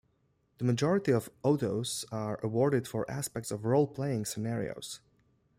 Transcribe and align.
The 0.57 0.63
majority 0.63 1.11
of 1.11 1.29
Ottos 1.43 2.05
are 2.11 2.39
awarded 2.41 2.87
for 2.87 3.05
aspects 3.07 3.51
of 3.51 3.65
role-playing 3.65 4.25
scenarios. 4.25 4.99